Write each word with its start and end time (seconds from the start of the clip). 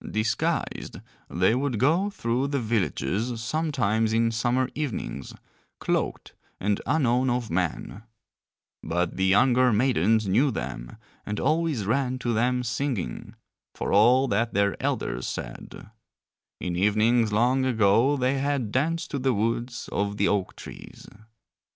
Disguised 0.09 0.97
they 1.29 1.53
would 1.53 1.77
go 1.77 2.09
through 2.09 2.47
the 2.47 2.59
villages 2.59 3.39
sometimes 3.39 4.13
in 4.13 4.31
summer 4.31 4.67
evenings, 4.73 5.35
cloaked 5.77 6.33
and 6.59 6.81
unknown 6.87 7.29
of 7.29 7.51
men; 7.51 8.01
but 8.81 9.15
the 9.15 9.27
younger 9.27 9.71
maidens 9.71 10.27
knew 10.27 10.49
them 10.49 10.97
and 11.23 11.39
always 11.39 11.85
ran 11.85 12.17
to 12.17 12.33
them 12.33 12.63
singing, 12.63 13.35
for 13.75 13.93
all 13.93 14.27
that 14.27 14.55
their 14.55 14.75
elders 14.81 15.27
said: 15.27 15.91
in 16.59 16.75
evenings 16.75 17.31
long 17.31 17.63
ago 17.63 18.17
they 18.17 18.39
had 18.39 18.71
danced 18.71 19.11
to 19.11 19.19
the 19.19 19.35
woods 19.35 19.87
of 19.91 20.17
the 20.17 20.27
oak 20.27 20.55
trees. 20.55 21.07